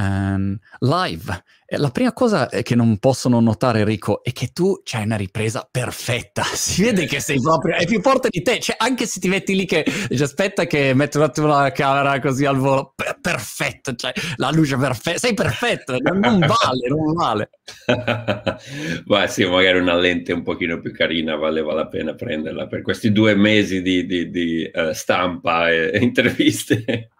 [0.00, 1.44] um, live.
[1.76, 6.42] La prima cosa che non possono notare, Enrico, è che tu c'hai una ripresa perfetta.
[6.60, 8.58] Si vede che sei proprio, è più forte di te.
[8.58, 12.18] Cioè, anche se ti metti lì che dici, aspetta che metto un attimo la camera
[12.18, 17.50] così al volo, per, perfetto, cioè, la luce perfetta, sei perfetto, non vale, non vale.
[19.06, 23.12] Ma sì, magari una lente un pochino più carina valeva la pena prenderla per questi
[23.12, 27.10] due mesi di, di, di uh, stampa e interviste.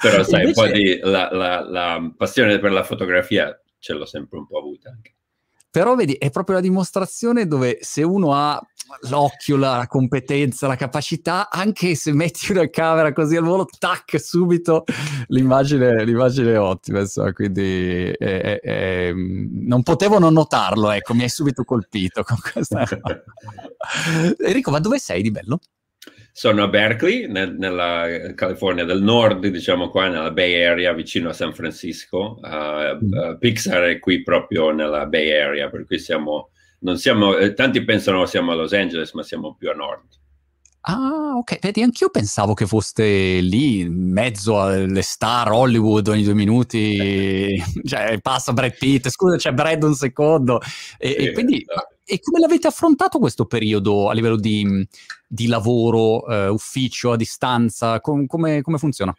[0.00, 0.60] Però sai, Invece...
[0.60, 4.58] un po' di la, la, la, passione per la fotografia ce l'ho sempre un po'
[4.58, 5.14] avuta anche.
[5.70, 8.58] Però vedi, è proprio la dimostrazione dove se uno ha
[9.10, 14.84] l'occhio, la competenza, la capacità, anche se metti una camera così al volo, tac, subito
[15.26, 21.24] l'immagine, l'immagine è ottima, insomma, quindi è, è, è, non potevo non notarlo, ecco, mi
[21.24, 22.86] hai subito colpito con questa
[24.38, 25.58] Enrico, ma dove sei di bello?
[26.38, 31.32] Sono a Berkeley, nel, nella California del Nord, diciamo qua nella Bay Area, vicino a
[31.32, 32.38] San Francisco.
[32.42, 37.54] Uh, uh, Pixar è qui proprio nella Bay Area, per cui siamo, non siamo, eh,
[37.54, 40.04] tanti pensano siamo a Los Angeles, ma siamo più a nord.
[40.82, 41.58] Ah, ok.
[41.58, 47.56] Vedi, anch'io pensavo che foste lì, in mezzo alle star Hollywood ogni due minuti.
[47.82, 50.60] cioè, passa Brad Pitt, scusa, c'è Brad un secondo.
[50.98, 51.95] E, sì, e quindi, esatto.
[52.06, 54.86] E come l'avete affrontato questo periodo a livello di,
[55.26, 58.00] di lavoro, uh, ufficio, a distanza?
[58.00, 59.14] Com- come, come funziona?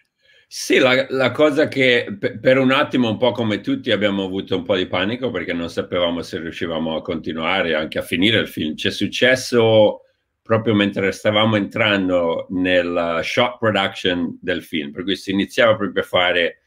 [0.50, 4.64] Sì, la, la, cosa che per, un attimo, un po' come tutti, abbiamo avuto un
[4.64, 8.74] po' di panico perché non sapevamo se riuscivamo a continuare anche a finire il film.
[8.74, 10.04] C'è successo
[10.42, 16.06] proprio mentre stavamo entrando nella shot production del film, per cui si iniziava proprio a
[16.06, 16.60] fare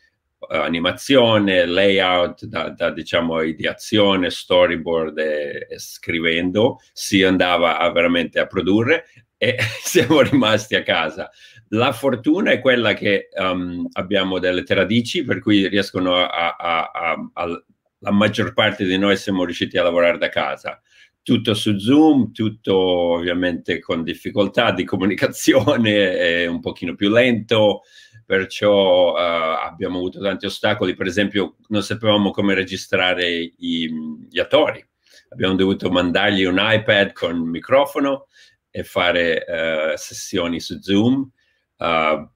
[0.49, 8.47] animazione, layout, da, da, diciamo ideazione, storyboard e, e, scrivendo, si andava a, veramente a
[8.47, 11.31] produrre e siamo rimasti a casa.
[11.69, 17.31] La fortuna è quella che um, abbiamo delle radici, per cui riescono a, a, a,
[17.33, 17.65] a
[18.03, 20.81] la maggior parte di noi siamo riusciti a lavorare da casa
[21.23, 27.83] tutto su Zoom, tutto ovviamente con difficoltà di comunicazione, è un pochino più lento,
[28.31, 33.91] perciò uh, abbiamo avuto tanti ostacoli, per esempio non sapevamo come registrare i,
[34.31, 34.87] gli attori,
[35.31, 38.29] abbiamo dovuto mandargli un iPad con microfono
[38.71, 41.29] e fare uh, sessioni su Zoom.
[41.77, 42.31] Uh,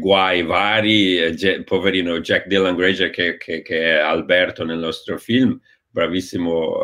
[0.00, 5.56] guai vari, poverino Jack Dylan Granger che, che, che, è Alberto nel nostro film,
[5.88, 6.78] bravissimo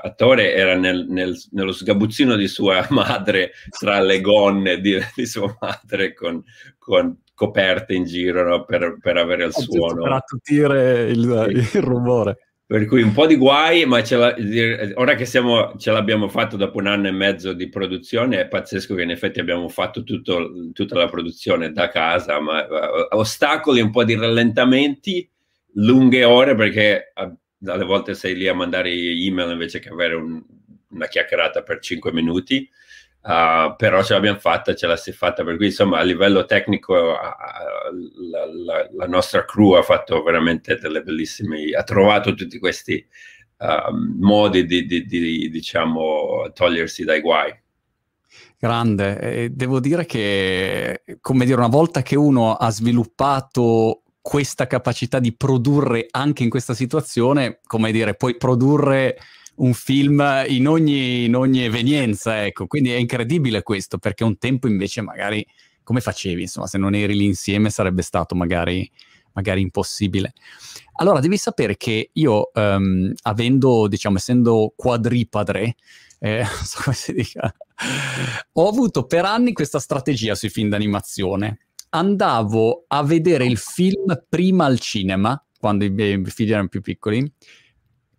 [0.00, 5.56] attore, era nel, nel, nello sgabuzzino di sua madre, tra le gonne di, di sua
[5.60, 6.42] madre, con,
[6.78, 8.64] con, coperte in giro no?
[8.64, 10.02] per, per, avere il suono.
[10.02, 11.76] Per attutire il, sì.
[11.76, 12.48] il rumore.
[12.68, 14.02] Per cui un po' di guai, ma
[14.96, 18.94] ora che siamo, ce l'abbiamo fatto dopo un anno e mezzo di produzione, è pazzesco
[18.94, 23.90] che in effetti abbiamo fatto tutto, tutta la produzione da casa, ma uh, ostacoli, un
[23.90, 25.26] po' di rallentamenti,
[25.76, 27.12] lunghe ore perché
[27.66, 30.42] alle volte sei lì a mandare email invece che avere un,
[30.90, 32.68] una chiacchierata per 5 minuti.
[33.20, 36.46] Uh, però ce l'abbiamo fatta, ce la si è fatta, per cui insomma a livello
[36.46, 42.58] tecnico uh, la, la, la, nostra crew ha fatto veramente delle bellissime, ha trovato tutti
[42.58, 43.04] questi
[43.58, 47.60] uh, modi di, di, di, diciamo, togliersi dai guai.
[48.56, 55.20] Grande, e devo dire che, come dire, una volta che uno ha sviluppato questa capacità
[55.20, 59.16] di produrre anche in questa situazione, come dire, puoi produrre
[59.54, 62.66] un film in ogni, in ogni evenienza, ecco.
[62.66, 65.46] Quindi è incredibile questo, perché un tempo invece magari,
[65.82, 68.86] come facevi, insomma, se non eri lì insieme sarebbe stato magari,
[69.32, 70.34] magari impossibile.
[70.96, 75.74] Allora, devi sapere che io, um, avendo, diciamo, essendo quadripadre,
[76.18, 77.50] eh, so come si dica,
[78.52, 81.60] ho avuto per anni questa strategia sui film d'animazione
[81.90, 87.32] andavo a vedere il film prima al cinema, quando i miei figli erano più piccoli,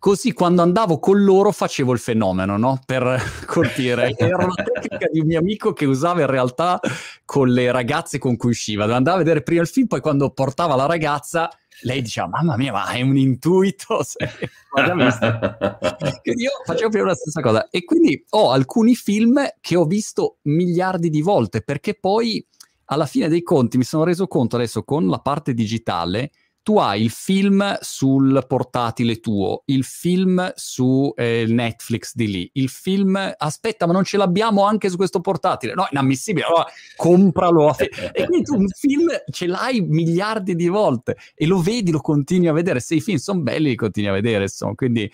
[0.00, 2.80] così quando andavo con loro facevo il fenomeno, no?
[2.84, 4.14] Per colpire.
[4.16, 6.80] Era una tecnica di un mio amico che usava in realtà
[7.24, 8.84] con le ragazze con cui usciva.
[8.84, 11.50] Andava a vedere prima il film, poi quando portava la ragazza,
[11.82, 14.00] lei diceva, mamma mia, ma è un intuito.
[16.22, 17.68] Io facevo più la stessa cosa.
[17.68, 22.44] E quindi ho alcuni film che ho visto miliardi di volte, perché poi
[22.92, 26.30] alla fine dei conti mi sono reso conto adesso con la parte digitale
[26.62, 32.68] tu hai il film sul portatile tuo, il film su eh, Netflix di lì, il
[32.68, 35.72] film, aspetta, ma non ce l'abbiamo anche su questo portatile?
[35.74, 36.66] No, inammissibile, allora
[36.96, 37.74] compralo.
[37.78, 42.48] e quindi tu un film ce l'hai miliardi di volte e lo vedi, lo continui
[42.48, 42.80] a vedere.
[42.80, 44.74] Se i film sono belli, li continui a vedere, insomma.
[44.74, 45.10] Quindi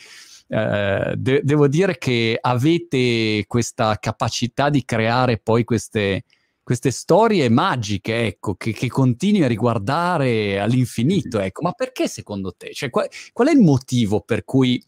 [0.49, 6.25] eh, de- devo dire che avete questa capacità di creare poi queste
[6.67, 11.63] queste storie magiche, ecco, che, che, continui a riguardare all'infinito, ecco.
[11.63, 12.73] Ma perché secondo te?
[12.73, 14.83] Cioè, qual, qual è il motivo per cui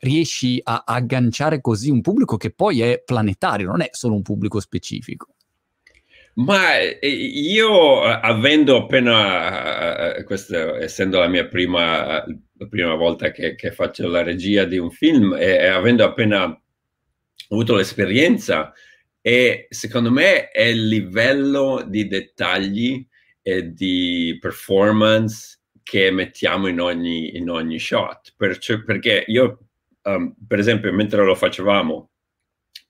[0.00, 4.20] riesci a, a agganciare così un pubblico che poi è planetario, non è solo un
[4.20, 5.28] pubblico specifico?
[6.34, 13.54] Ma eh, io, avendo appena, eh, questa, essendo la mia prima, la prima volta che,
[13.54, 16.44] che, faccio la regia di un film e, e avendo appena
[17.48, 18.70] avuto l'esperienza,
[19.26, 23.04] e secondo me è il livello di dettagli
[23.42, 28.34] e di performance che mettiamo in ogni, in ogni shot.
[28.36, 29.66] Perciò, perché io,
[30.02, 32.10] um, per esempio, mentre lo facevamo,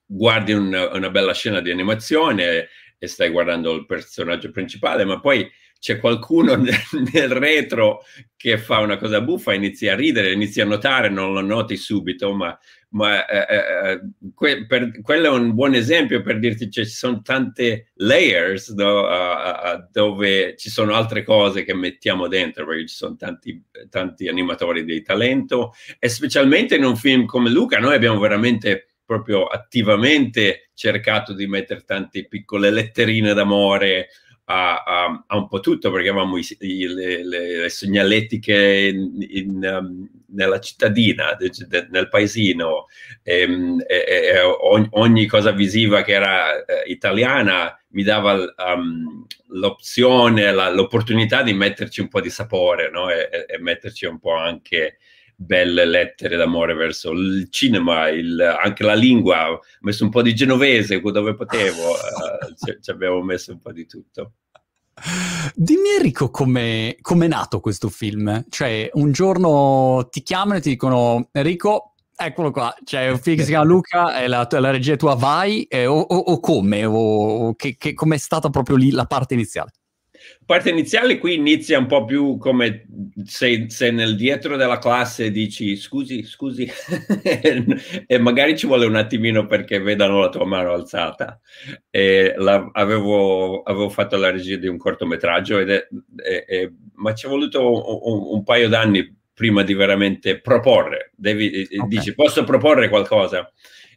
[0.05, 2.69] guardi un, una bella scena di animazione
[2.99, 6.77] e stai guardando il personaggio principale, ma poi c'è qualcuno nel,
[7.15, 8.03] nel, retro
[8.37, 12.35] che fa una cosa buffa, inizi a ridere, inizi a notare, non lo noti subito,
[12.35, 12.59] ma,
[12.91, 14.01] ma eh, eh, eh
[14.35, 19.01] que, per, quello è un buon esempio per dirti che ci sono tante layers no,
[19.01, 24.29] uh, uh, dove ci sono altre cose che mettiamo dentro, perché ci sono tanti, tanti
[24.29, 30.71] animatori di talento e specialmente in un film come Luca noi abbiamo veramente proprio attivamente
[30.75, 34.09] cercato di mettere tante piccole letterine d'amore
[34.49, 39.79] a, a, a un po' tutto, perché avevamo i, i, le, le, segnaletiche in, in,
[39.81, 42.87] um, nella cittadina, de, de, nel paesino,
[43.23, 49.25] ehm, e, e, e ogni, ogni, cosa visiva che era eh, italiana mi dava um,
[49.49, 53.09] l'opzione, la, l'opportunità di metterci un po' di sapore no?
[53.09, 54.99] e metterci un po' anche
[55.37, 60.35] belle lettere d'amore verso il cinema, il, anche la lingua, ho messo un po' di
[60.35, 64.33] genovese dove potevo, uh, ci, abbiamo messo un po' di tutto.
[65.55, 71.29] Dimmi Enrico come è nato questo film, cioè un giorno ti chiamano e ti dicono
[71.33, 75.15] Enrico Eccolo qua, c'è un film che si chiama Luca, è la, la regia tua
[75.17, 79.05] vai, eh, o, o, o, come, o che, che, come è stata proprio lì la
[79.05, 79.73] parte iniziale?
[80.47, 82.87] Parte iniziale qui inizia un po' più come
[83.25, 86.71] se, se nel dietro della classe dici scusi, scusi,
[88.07, 91.39] e magari ci vuole un attimino perché vedano la tua mano alzata.
[91.91, 97.27] La, avevo, avevo, fatto la regia di un cortometraggio, ed è, è, è, ma ci
[97.27, 101.11] è voluto un, un paio d'anni prima di veramente proporre.
[101.15, 101.89] Devi, okay.
[101.89, 103.53] Dici, posso proporre qualcosa?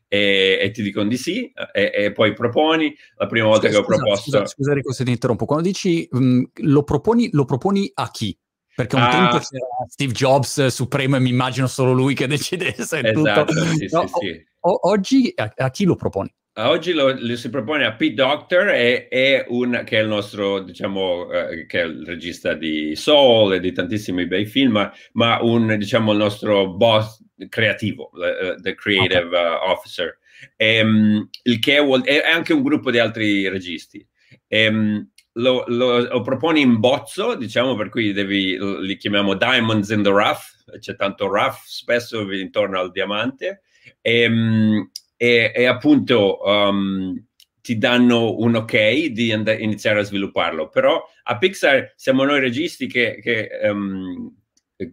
[0.09, 2.93] E, e, ti dicono di sì e, e, poi proponi.
[3.15, 4.31] La prima volta scusa, che ho proposto...
[4.31, 8.37] Scusa, scusa se ti interrompo, quando dici mh, lo, proponi, lo proponi a chi?
[8.75, 13.01] Perché un ah, tempo c'era Steve Jobs supremo e mi immagino solo lui che decidesse
[13.03, 13.75] esatto, tutto.
[13.75, 14.47] Sì, no, sì, sì.
[14.61, 16.33] O, oggi a, a, chi lo proponi?
[16.61, 20.59] Oggi lo, lo, si propone a Pete Doctor, e, e un, che è il nostro,
[20.59, 25.77] diciamo, eh, che è il regista di Soul e di tantissimi bei film, ma, un,
[25.77, 30.17] diciamo, il nostro boss creativo, uh, the creative uh, officer,
[30.57, 34.05] um, il che è anche un gruppo di altri registi.
[34.49, 40.03] Um, lo, lo, lo, proponi in bozzo, diciamo, per cui devi, li chiamiamo diamonds in
[40.03, 43.61] the rough, c'è tanto rough spesso intorno al diamante,
[44.01, 44.89] e, um,
[45.21, 47.13] e, e appunto um,
[47.59, 50.69] ti danno un ok di and- iniziare a svilupparlo.
[50.69, 54.33] Però a Pixar siamo noi registi che, che um,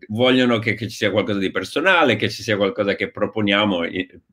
[0.09, 3.83] vogliono che, che, ci sia qualcosa di personale, che ci sia qualcosa che proponiamo,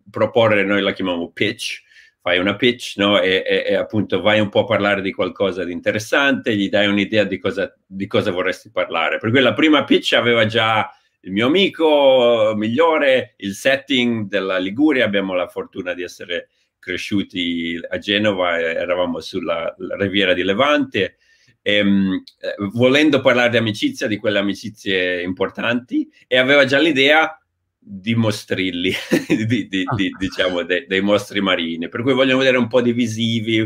[0.09, 1.83] proporre noi la chiamiamo pitch,
[2.21, 3.21] fai una pitch no?
[3.21, 6.87] e, e, e, appunto vai un po' a parlare di qualcosa di interessante, gli dai
[6.87, 9.19] un'idea di cosa, di cosa vorresti parlare.
[9.19, 10.89] Per cui la prima pitch aveva già
[11.25, 16.49] il mio amico migliore, il setting della Liguria, abbiamo la fortuna di essere
[16.79, 21.15] cresciuti a Genova, eravamo sulla riviera di Levante,
[21.61, 27.37] ehm, eh, volendo parlare di amicizia, di quelle amicizie importanti, e aveva già l'idea
[27.79, 28.91] di mostrilli,
[29.47, 29.95] di, di, ah.
[29.95, 33.59] di, diciamo, de, dei mostri marini, per cui vogliono vedere un po' di visivi,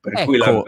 [0.00, 0.62] per ecco, cui la...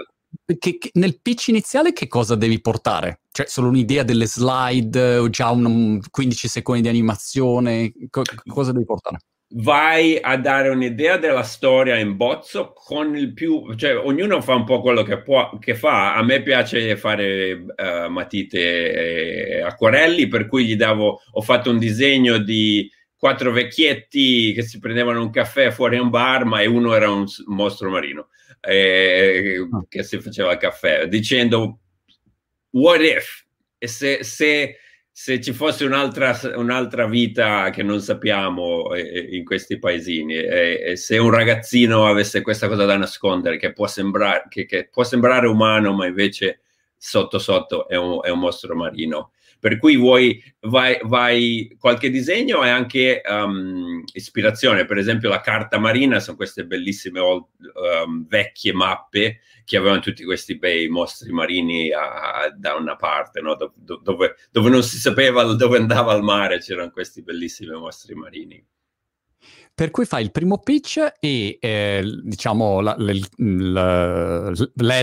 [0.59, 3.21] che, che nel pitch iniziale che cosa devi portare?
[3.31, 7.93] Cioè solo un'idea delle slide già un, 15 secondi di animazione?
[8.11, 9.19] Co- cosa devi portare?
[9.51, 14.65] vai a dare un'idea della storia in bozzo con il più, cioè ognuno fa un
[14.65, 16.15] po' quello che, può, che fa.
[16.15, 21.79] A me piace fare uh, matite e acquarelli, per cui gli davo, ho fatto un
[21.79, 22.91] disegno di
[23.27, 27.91] quattro vecchietti che si prendevano un caffè fuori un bar, ma uno era un mostro
[27.91, 28.29] marino
[28.61, 31.81] eh, che si faceva il caffè, dicendo
[32.71, 33.45] what if?
[33.79, 34.77] E se, se
[35.11, 40.97] se ci fosse un'altra, un'altra, vita che non sappiamo eh, in questi paesini e, e,
[40.97, 45.49] se un ragazzino avesse questa cosa da nascondere che può sembrare, che, che può sembrare
[45.49, 46.61] umano ma invece
[46.97, 49.33] sotto sotto è un, è un mostro marino.
[49.67, 54.85] Per cui vuoi, vai, vai, qualche disegno e anche um, ispirazione.
[54.85, 57.47] Per esempio, la carta marina sono queste bellissime old,
[58.05, 63.57] um, vecchie mappe che avevano tutti questi bei mostri marini a, da una parte, no?
[63.57, 68.15] Do, do, dove, dove non si sapeva dove andava il mare, c'erano questi bellissimi mostri
[68.15, 68.65] marini.
[69.77, 73.27] Per cui fai il primo pitch e eh, diciamo l'head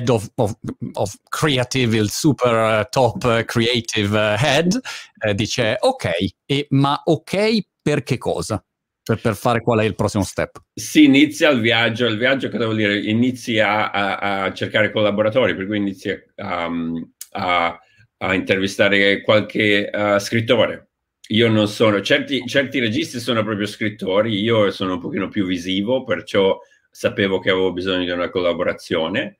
[0.09, 0.57] of, of,
[0.93, 4.75] of, creative, il super uh, top uh, creative uh, head,
[5.19, 6.09] eh, dice ok,
[6.47, 8.65] e, ma ok per che cosa?
[9.03, 10.63] Per, per, fare qual è il prossimo step?
[10.73, 15.67] Si inizia il viaggio, il viaggio che devo dire, inizi a, a, cercare collaboratori, per
[15.67, 17.77] cui inizi a,
[18.17, 20.92] a intervistare qualche uh, scrittore
[21.29, 26.03] io non sono, certi, certi registi sono proprio scrittori, io sono un pochino più visivo,
[26.03, 29.37] perciò sapevo che avevo bisogno di una collaborazione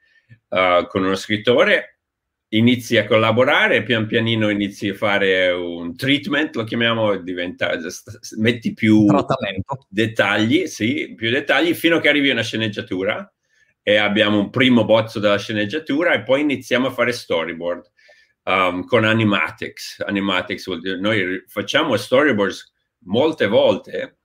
[0.50, 2.00] uh, con uno scrittore,
[2.50, 7.78] inizi a collaborare, pian pianino inizi a fare un treatment, lo chiamiamo, diventa,
[8.38, 9.86] metti più Trattamento.
[9.90, 13.28] dettagli, sì, più dettagli, fino a che arrivi a una sceneggiatura.
[13.86, 17.92] E abbiamo un primo bozzo della sceneggiatura e poi iniziamo a fare storyboard
[18.44, 20.04] um, con Animatics.
[20.06, 22.72] Animatics vuol dire, noi facciamo storyboards
[23.06, 24.18] molte volte,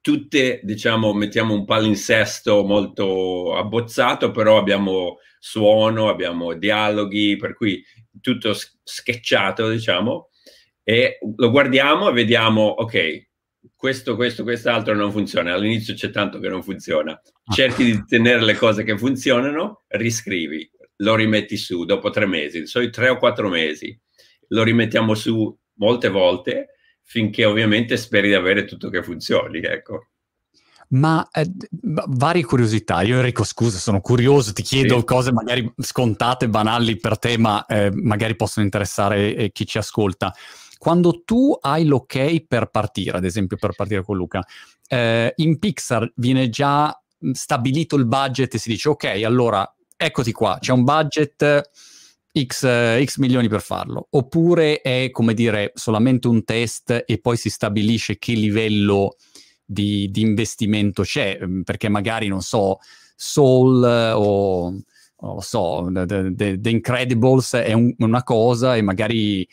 [0.00, 7.84] tutte, diciamo, mettiamo un palinsesto molto abbozzato, però abbiamo suono, abbiamo dialoghi, per cui
[8.20, 10.30] tutto sketchato, diciamo,
[10.82, 13.26] e lo guardiamo e vediamo, ok,
[13.74, 15.54] questo, questo, quest'altro non funziona.
[15.54, 17.20] All'inizio c'è tanto che non funziona.
[17.52, 23.00] Cerchi di tenere le cose che funzionano, riscrivi lo rimetti su dopo tre mesi, solito
[23.00, 23.98] tre o quattro mesi,
[24.48, 26.68] lo rimettiamo su molte volte
[27.02, 30.08] finché ovviamente speri di avere tutto che funzioni, ecco.
[30.88, 31.50] Ma eh,
[31.80, 33.02] varie curiosità.
[33.02, 35.04] Io Enrico, scusa, sono curioso, ti chiedo sì.
[35.04, 40.32] cose magari scontate, banali per te, ma eh, magari possono interessare eh, chi ci ascolta.
[40.78, 44.44] Quando tu hai l'ok per partire, ad esempio per partire con Luca,
[44.88, 46.96] eh, in Pixar viene già
[47.32, 51.70] stabilito il budget e si dice ok, allora eccoti qua, c'è un budget
[52.44, 57.48] X, X, milioni per farlo, oppure è come dire solamente un test e poi si
[57.48, 59.16] stabilisce che livello
[59.64, 62.78] di, di investimento c'è, mm, perché magari non so,
[63.14, 64.70] Soul o
[65.18, 69.48] non lo so, The, The, The Incredibles è un, una cosa e magari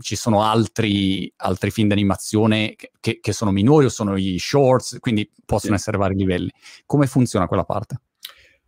[0.00, 5.28] ci sono altri, altri film d'animazione che, che, sono minori o sono i shorts, quindi
[5.44, 5.80] possono sì.
[5.80, 6.50] essere vari livelli.
[6.84, 8.00] Come funziona quella parte?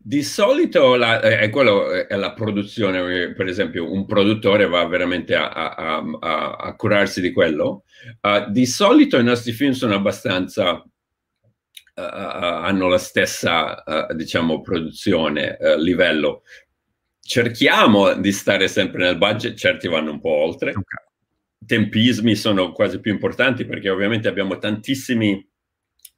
[0.05, 5.49] Di solito la, è, quello, è la produzione, per esempio un produttore va veramente a,
[5.49, 7.85] a, a, a curarsi di quello.
[8.21, 10.83] Uh, di solito i nostri film sono abbastanza, uh,
[11.95, 16.43] hanno la stessa, uh, diciamo, produzione, livello.
[17.21, 20.71] Cerchiamo di stare sempre nel budget, certi vanno un po' oltre.
[20.71, 21.05] Okay.
[21.65, 25.49] Tempismi sono quasi più importanti perché ovviamente abbiamo tantissimi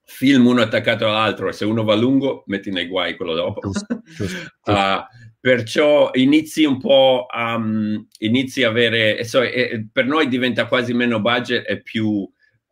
[0.04, 3.60] film uno attaccato all'altro e se uno va lungo metti nei guai quello dopo.
[3.60, 4.34] Giusto, giusto,
[4.64, 4.72] giusto.
[4.72, 5.04] Uh,
[5.40, 10.94] perciò inizi un po' a um, inizi a avere, so, e, per noi diventa quasi
[10.94, 12.26] meno budget e più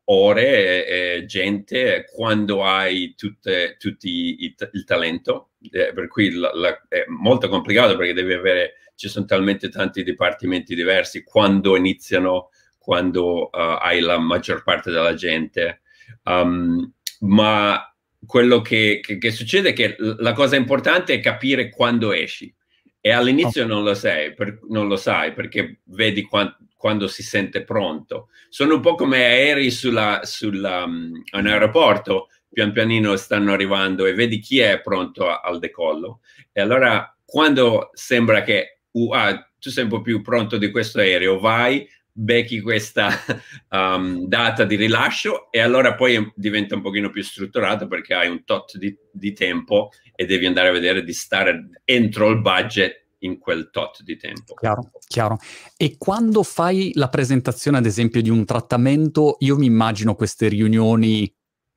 [0.05, 4.09] ore e, e gente quando hai tutte, tutti
[4.43, 9.09] i, il talento, eh, per cui la, la, è molto complicato perché devi avere, ci
[9.09, 12.49] sono talmente tanti dipartimenti diversi quando iniziano,
[12.79, 13.49] quando uh,
[13.81, 15.83] hai la maggior parte della gente.
[16.25, 17.93] Um, ma
[18.25, 22.53] quello che, che, che, succede è che la cosa importante è capire quando esci
[23.01, 27.65] e all'inizio non, lo sai, per, non lo sai perché vedi quant, quando si sente
[27.65, 28.29] pronto.
[28.49, 34.15] Sono un po' come aerei sulla, sulla, um, un aeroporto, pian pianino stanno arrivando e
[34.15, 36.21] vedi chi è pronto a, al decollo.
[36.53, 41.01] E allora quando sembra che uh, ah, tu sei un po' più pronto di questo
[41.01, 43.11] aereo, vai, becchi questa
[43.71, 48.45] um, data di rilascio e allora poi diventa un pochino più strutturato perché hai un
[48.45, 53.39] tot di, di, tempo e devi andare a vedere di stare entro il budget in
[53.39, 54.55] quel tot di tempo.
[54.55, 55.39] Chiaro, chiaro.
[55.77, 61.33] E quando fai la presentazione, ad esempio, di un trattamento, io mi immagino queste riunioni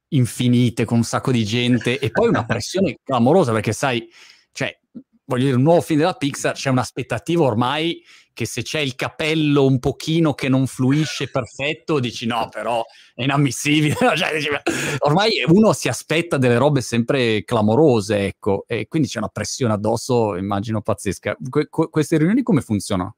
[0.09, 4.07] infinite con un sacco di gente e poi una pressione clamorosa perché sai,
[4.51, 4.75] cioè,
[5.25, 8.01] voglio dire, un nuovo film della Pixar, c'è un'aspettativa ormai
[8.35, 12.83] che se c'è il capello un pochino che non fluisce perfetto, dici no, però
[13.15, 13.95] è inammissibile.
[14.15, 14.61] cioè,
[14.99, 20.35] ormai uno si aspetta delle robe sempre clamorose, ecco, e quindi c'è una pressione addosso,
[20.35, 21.37] immagino, pazzesca.
[21.49, 23.15] Que- queste riunioni come funzionano?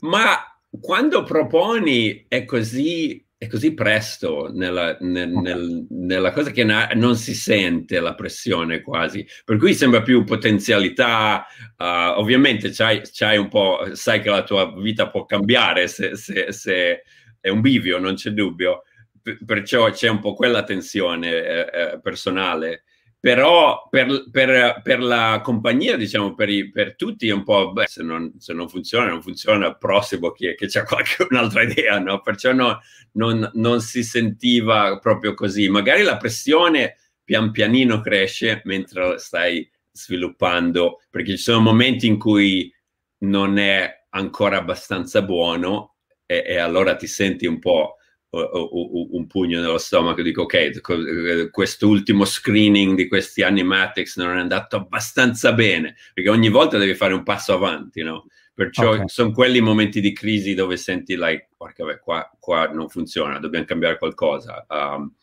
[0.00, 0.36] Ma
[0.80, 7.14] quando proponi è così è così presto nella, nel, nel, nella cosa che na- non
[7.14, 11.46] si sente la pressione quasi, per cui sembra più potenzialità.
[11.76, 16.50] Uh, ovviamente c'hai, c'hai, un po', sai che la tua vita può cambiare se, se,
[16.50, 17.04] se
[17.40, 18.82] è un bivio, non c'è dubbio.
[19.22, 22.82] P- perciò c'è un po' quella tensione eh, eh, personale
[23.20, 27.86] però per, per, per, la compagnia, diciamo, per, i, per tutti è un po', beh,
[27.86, 32.20] se non, se non funziona, non funziona, prossimo chi che c'è qualche un'altra idea, no?
[32.20, 32.80] Perciò no,
[33.12, 35.68] non, non, si sentiva proprio così.
[35.68, 42.72] Magari la pressione pian pianino cresce mentre stai sviluppando, perché ci sono momenti in cui
[43.20, 47.96] non è ancora abbastanza buono e, e allora ti senti un po'
[48.30, 54.76] un pugno nello stomaco, dico ok, eh, quest'ultimo screening di questi animatics non è andato
[54.76, 58.26] abbastanza bene, perché ogni volta devi fare un passo avanti, no?
[58.52, 59.04] Perciò okay.
[59.06, 63.64] sono quelli momenti di crisi dove senti, like, porca beh, qua, qua non funziona, dobbiamo
[63.64, 64.66] cambiare qualcosa.
[64.68, 65.14] Um,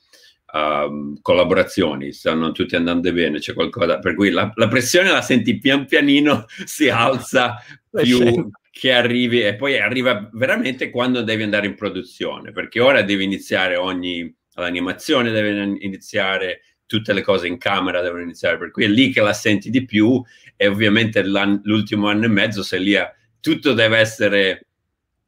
[0.54, 5.60] um, collaborazioni stanno tutti andando bene, c'è qualcosa, per cui la, la pressione la senti
[5.60, 11.75] pian pianino, si alza più, che arrivi e poi arriva veramente quando devi andare in
[11.75, 18.24] produzione, perché ora devi iniziare ogni l'animazione deve iniziare, tutte le cose in camera devono
[18.24, 20.22] iniziare, per cui è lì che la senti di più
[20.58, 24.67] e ovviamente l'ultimo anno e mezzo sei lì a, tutto deve essere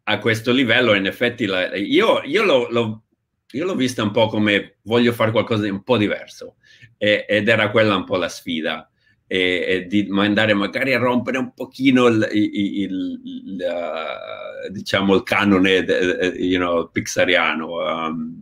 [0.04, 3.04] a questo livello in effetti la, io, io, l'ho, l'ho,
[3.52, 6.58] io, l'ho, vista un po' come voglio fare qualcosa di un po' diverso
[6.98, 8.92] e, ed era quella un po' la sfida
[9.28, 15.16] e, e, di andare magari a rompere un pochino il, il, il, il uh, diciamo
[15.16, 18.42] il canone de, you know, pixariano um,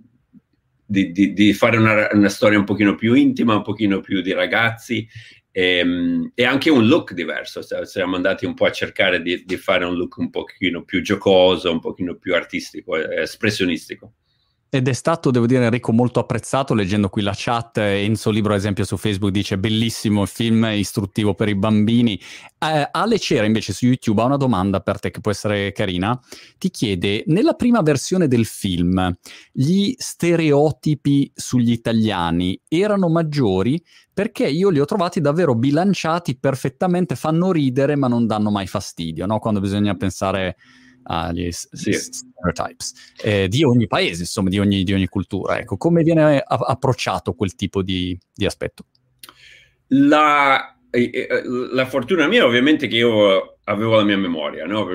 [0.86, 4.32] di, di, di, fare una, una, storia un pochino più intima un pochino più di
[4.32, 5.08] ragazzi
[5.52, 7.62] e, um, e anche un look diverso.
[7.86, 11.72] Siamo andati un po' a cercare di, di fare un look un pochino più giocoso
[11.72, 14.14] un pochino più artistico espressionistico
[14.78, 16.74] ed è stato, devo dire, Enrico, molto apprezzato.
[16.74, 21.34] Leggendo qui la chat, Enzo Libro, ad esempio, su Facebook dice bellissimo il film, istruttivo
[21.34, 22.20] per i bambini.
[22.60, 26.20] Eh, Ale Cera, invece, su YouTube ha una domanda per te che può essere carina.
[26.58, 29.16] Ti chiede, nella prima versione del film,
[29.52, 33.84] gli stereotipi sugli italiani erano maggiori?
[34.14, 39.26] Perché io li ho trovati davvero bilanciati perfettamente, fanno ridere ma non danno mai fastidio,
[39.26, 39.40] no?
[39.40, 40.56] Quando bisogna pensare
[41.06, 41.94] agli sì.
[41.94, 45.60] stereotypes eh, di ogni paese, insomma, di ogni, di ogni cultura.
[45.60, 48.86] Ecco, come viene a- approcciato quel tipo di, di aspetto?
[49.90, 51.42] La, eh, eh,
[51.72, 54.88] la, fortuna mia ovviamente che io avevo la mia memoria, no?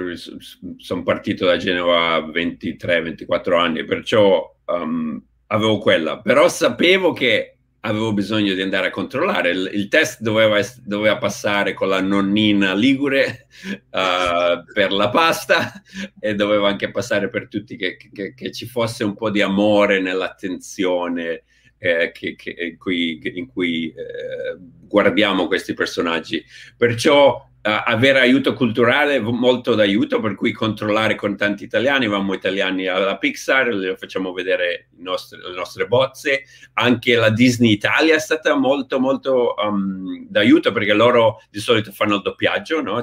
[0.77, 8.13] sono partito da Genova a 23-24 anni, perciò um, avevo quella, però sapevo che avevo
[8.13, 9.51] bisogno di andare a controllare.
[9.51, 13.47] Il, il test doveva, doveva, passare con la nonnina Ligure
[13.91, 15.83] uh, per la pasta
[16.19, 20.01] e doveva anche passare per tutti che, che, che ci fosse un po' di amore
[20.01, 21.45] nell'attenzione
[21.81, 26.45] eh, che, in cui, in cui eh, guardiamo questi personaggi.
[26.77, 32.87] Perciò uh, avere aiuto culturale molto d'aiuto, per cui controllare con tanti italiani, avevamo italiani
[32.87, 38.55] alla Pixar, le facciamo vedere nostri, le nostre bozze, anche la Disney Italia è stata
[38.55, 43.03] molto molto um, d'aiuto perché loro di solito fanno il doppiaggio, no?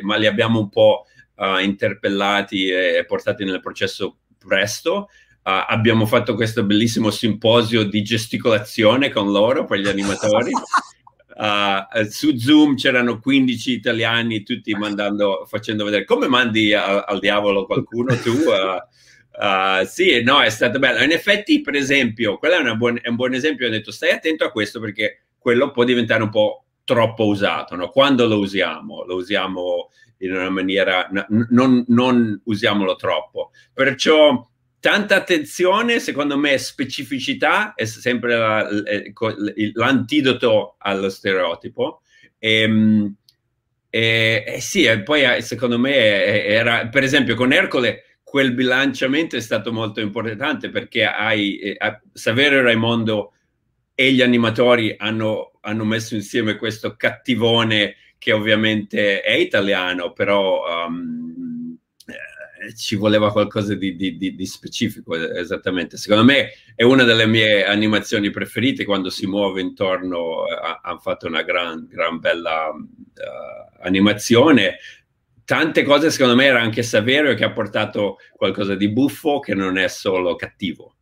[0.00, 1.04] ma li abbiamo un po'
[1.36, 5.08] uh, interpellati e portati nel processo presto.
[5.44, 10.50] Uh, abbiamo fatto questo bellissimo simposio di gesticolazione con loro per gli animatori.
[11.36, 17.66] Uh, su Zoom c'erano 15 italiani tutti mandando, facendo vedere come mandi a, al diavolo
[17.66, 18.30] qualcuno tu.
[18.30, 18.80] Uh,
[19.44, 21.04] uh, sì, no, è stato bello.
[21.04, 23.66] In effetti, per esempio, quello è, buon, è, un buon esempio.
[23.66, 27.76] Ho detto stai attento a questo perché quello può diventare un po' troppo usato.
[27.76, 27.90] No?
[27.90, 33.50] Quando lo usiamo, lo usiamo in una maniera, n- non, non usiamolo troppo.
[33.74, 34.42] Perciò
[34.84, 38.68] tanta attenzione, secondo me, specificità è sempre la,
[39.72, 42.02] l'antidoto allo stereotipo.
[42.38, 43.16] Ehm,
[43.88, 45.94] e, e, e, sì, e poi eh, secondo me
[46.44, 51.78] era, per esempio, con Ercole quel bilanciamento è stato molto importante perché hai eh,
[52.12, 53.32] Saverio Raimondo
[53.94, 61.43] e gli animatori hanno, hanno messo insieme questo cattivone che ovviamente è italiano, però um,
[62.74, 65.96] ci voleva qualcosa di, di, di, di, specifico, esattamente.
[65.96, 70.44] Secondo me è una delle mie animazioni preferite quando si muove intorno,
[70.82, 74.78] hanno fatto una gran, gran bella uh, animazione.
[75.44, 79.76] Tante cose secondo me era anche Saverio che ha portato qualcosa di buffo che non
[79.76, 80.96] è solo cattivo.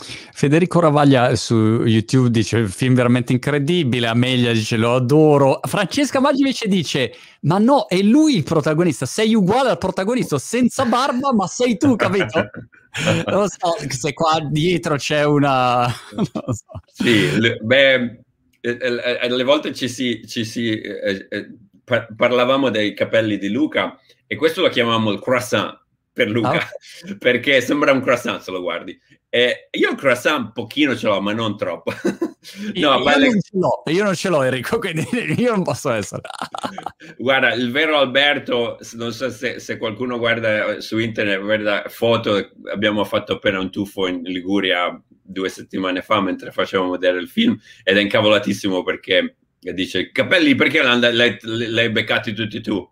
[0.00, 6.68] Federico Ravaglia su YouTube dice film veramente incredibile, Amelia dice lo adoro, Francesca Maggi invece
[6.68, 11.76] dice ma no, è lui il protagonista, sei uguale al protagonista senza barba ma sei
[11.76, 12.50] tu, capito?
[13.26, 15.92] non lo so se qua dietro c'è una...
[16.48, 16.64] So.
[16.86, 18.20] Sì, le, beh,
[19.20, 21.48] alle volte ci si, ci si eh, eh,
[22.16, 25.78] parlavamo dei capelli di Luca e questo lo chiamavamo il croissant
[26.18, 26.68] per Luca, ah.
[27.16, 28.98] perché sembra un croissant se lo guardi.
[29.30, 31.92] Eh, io il croissant un pochino ce l'ho, ma non troppo.
[32.02, 33.28] no, io, palle...
[33.28, 35.06] non ce l'ho, io non ce l'ho Enrico, quindi
[35.38, 36.22] io non posso essere.
[37.16, 43.04] Guarda, il vero Alberto, non so se, se, qualcuno guarda su internet, guarda foto, abbiamo
[43.04, 47.98] fatto appena un tuffo in Liguria due settimane fa mentre facevamo vedere il film ed
[47.98, 52.90] è incavolatissimo perché dice capelli perché l'hai beccati tutti tu?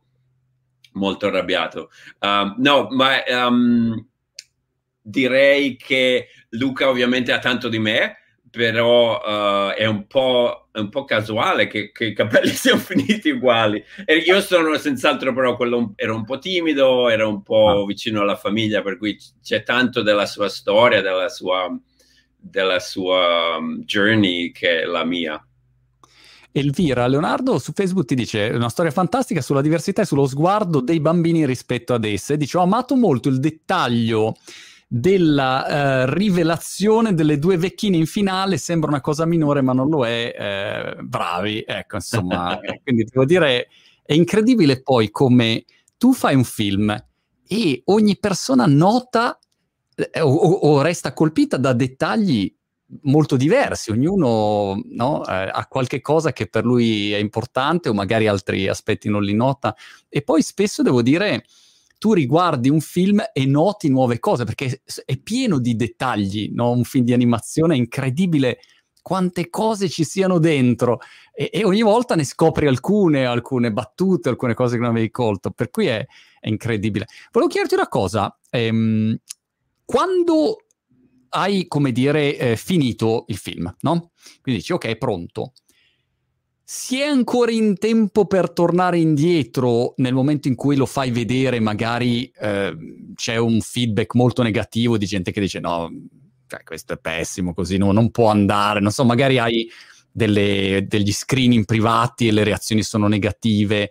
[0.97, 1.91] Molto arrabbiato.
[2.21, 3.23] Uh, no, ma...
[3.29, 4.07] Um,
[5.07, 8.19] direi che Luca ovviamente ha tanto di me,
[8.51, 10.07] però uh, è, un
[10.73, 13.83] è, un po', casuale che, che, i capelli siano finiti uguali.
[14.05, 17.87] E io sono senz'altro però quello, ero un po' timido, ero un po' ah.
[17.87, 21.71] vicino alla famiglia, per cui c'è tanto della sua storia, della sua,
[22.37, 25.46] della sua um, journey che è la mia.
[26.59, 31.01] Elvira Leonardo su Facebook ti dice una storia fantastica sulla diversità e sullo sguardo dei
[31.01, 32.39] bambini rispetto ad esse.
[32.39, 34.35] Dice ho amato molto il dettaglio
[34.89, 40.07] della uh, rivelazione delle due vecchine in finale sembra una cosa minore ma non lo
[40.07, 43.67] è eh, bravi ecco insomma quindi devo dire
[44.05, 45.65] è incredibile poi come
[45.99, 46.97] tu fai un film
[47.49, 49.37] e ogni persona nota
[49.97, 52.55] eh, o, o, resta colpita da dettagli
[53.03, 58.29] molto diversi, ognuno no, eh, ha qualche cosa che per lui è importante o magari
[58.29, 59.75] altri aspetti non li nota
[60.09, 61.45] e poi spesso devo dire
[61.99, 66.71] tu riguardi un film e noti nuove cose, perché è pieno di dettagli, no?
[66.71, 68.59] un film di animazione è incredibile
[69.01, 70.99] quante cose ci siano dentro
[71.33, 75.53] e, e, ogni volta ne scopri alcune, alcune battute, alcune cose che non avevi colto,
[75.53, 76.05] per cui è,
[76.41, 77.07] è incredibile.
[77.31, 79.17] Volevo chiederti una cosa, ehm,
[79.85, 80.66] quando
[81.37, 84.11] hai, come dire, eh, finito il film, no?
[84.41, 85.53] Quindi dici, ok, è pronto
[86.69, 91.61] si è ancora in tempo per tornare indietro nel momento in cui lo fai vedere,
[91.61, 92.77] magari eh,
[93.15, 95.89] c'è un feedback molto negativo di gente che dice no,
[96.49, 99.71] cioè, questo è pessimo, così no, non può andare, non so, magari hai
[100.11, 103.89] delle, degli screening privati e le reazioni sono negative.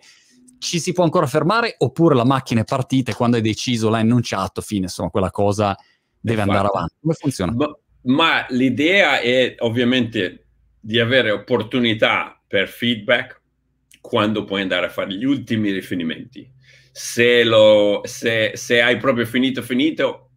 [0.58, 4.02] Ci si può ancora fermare oppure la macchina è partita e quando hai deciso, l'hai
[4.02, 5.74] annunciato, fine, insomma, quella cosa
[6.20, 6.94] deve Infatti, andare avanti.
[7.00, 7.52] Come funziona?
[7.52, 10.46] Ma, ma l'idea è ovviamente
[10.80, 13.40] di avere opportunità per feedback
[14.00, 16.48] quando puoi andare a fare gli ultimi rifinimenti.
[16.92, 20.30] Se, lo, se, se hai proprio finito, finito,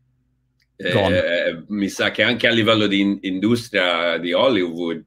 [0.76, 5.06] eh, mi sa che anche a livello di in, industria di Hollywood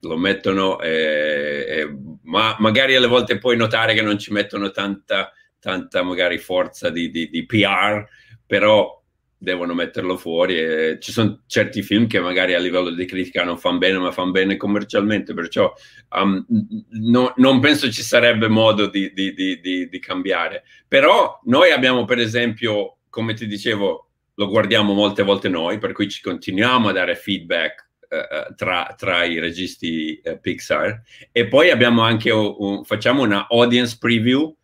[0.00, 5.32] lo mettono, eh, eh, ma magari alle volte puoi notare che non ci mettono tanta,
[5.60, 8.04] tanta magari forza di, di, di PR,
[8.44, 9.01] però
[9.42, 10.56] devono metterlo fuori.
[10.58, 14.12] E ci sono certi film che magari a livello di critica non fanno bene, ma
[14.12, 15.72] fanno bene commercialmente, perciò
[16.16, 16.44] um,
[16.90, 20.62] no, non penso ci sarebbe modo di, di, di, di, cambiare.
[20.86, 26.08] Però noi abbiamo, per esempio, come ti dicevo, lo guardiamo molte volte noi, per cui
[26.08, 27.90] ci continuiamo a dare feedback.
[28.12, 31.00] Uh, tra, tra, i registi uh, Pixar
[31.32, 34.54] e poi abbiamo anche un, facciamo una audience preview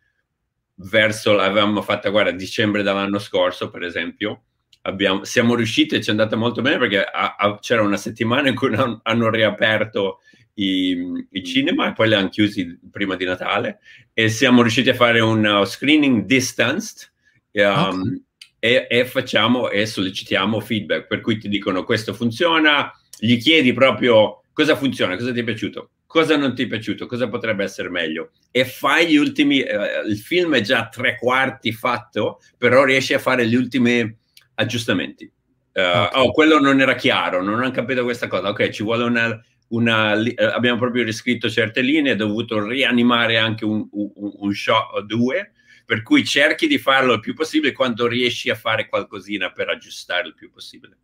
[0.75, 4.43] verso l'avevamo fatta guarda dicembre dell'anno scorso per esempio
[4.81, 8.49] abbiamo, siamo riusciti e ci è andata molto bene perché a, a, c'era una settimana
[8.49, 10.19] in cui non, hanno riaperto
[10.55, 13.79] i, i, cinema e poi li hanno chiusi prima di Natale
[14.13, 17.11] e siamo riusciti a fare un uh, screening distanced
[17.53, 18.23] um, okay.
[18.59, 24.43] e, e, facciamo e sollecitiamo feedback per cui ti dicono questo funziona, gli chiedi proprio
[24.51, 28.31] cosa funziona, cosa ti è piaciuto, cosa non ti è piaciuto, cosa potrebbe essere meglio
[28.51, 33.19] e fai gli ultimi, uh, il film è già tre quarti fatto, però riesci a
[33.19, 34.17] fare gli ultimi
[34.59, 35.31] aggiustamenti.
[35.73, 36.09] Uh, okay.
[36.13, 38.49] Oh, quello non era chiaro, non ho capito questa cosa.
[38.49, 43.65] Ok, ci vuole una, una uh, abbiamo proprio riscritto certe linee, ho dovuto rianimare anche
[43.65, 45.53] un, un, un shot o due,
[45.85, 50.27] per cui cerchi di farlo il più possibile quando riesci a fare qualcosina per aggiustare
[50.27, 50.97] il più possibile.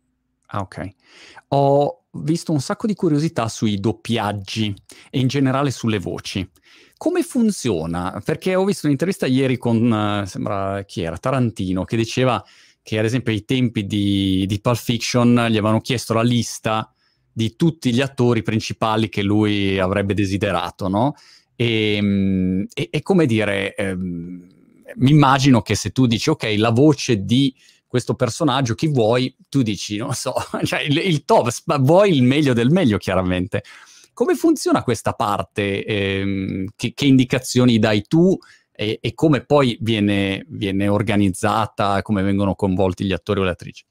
[0.48, 0.88] Ah, ok.
[1.48, 4.74] Ho visto un sacco di curiosità sui doppiaggi
[5.10, 6.48] e in generale sulle voci.
[6.96, 8.22] Come funziona?
[8.24, 12.42] Perché ho visto un'intervista ieri con, uh, sembra chi era, Tarantino, che diceva
[12.86, 16.88] che ad esempio ai tempi di, di Pulp Fiction gli avevano chiesto la lista
[17.32, 21.16] di tutti gli attori principali che lui avrebbe desiderato, no?
[21.56, 24.46] E, ehm, e, e come dire, ehm,
[24.98, 27.52] mi immagino che se tu dici ok, la voce di
[27.88, 32.52] questo personaggio, chi vuoi, tu dici, non so, cioè il, il top, vuoi il meglio
[32.52, 33.64] del meglio chiaramente.
[34.12, 35.84] Come funziona questa parte?
[35.84, 38.38] Ehm, che, che, indicazioni dai tu
[38.76, 43.84] e, e come poi viene, viene, organizzata, come vengono coinvolti gli attori o le attrici?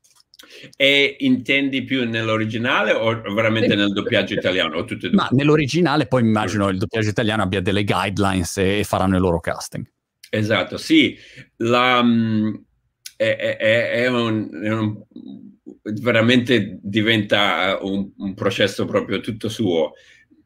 [0.77, 4.83] E intendi più nell'originale o veramente nel doppiaggio italiano?
[4.83, 5.09] Due?
[5.11, 9.39] Ma nell'originale poi immagino il doppiaggio italiano abbia delle guidelines e, e faranno il loro
[9.39, 9.85] casting.
[10.29, 11.17] Esatto, sì.
[11.57, 12.63] La, um,
[13.15, 15.03] è, è, è, un, è un,
[16.01, 19.93] veramente diventa un, un, processo proprio tutto suo.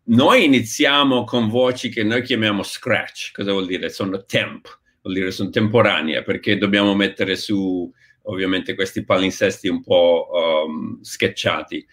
[0.09, 3.89] Noi iniziamo con voci che noi chiamiamo scratch, cosa vuol dire?
[3.89, 7.91] Sono temp, vuol dire sono temporanee, perché dobbiamo mettere su
[8.23, 11.85] ovviamente questi palinsesti un po' um, sketchati.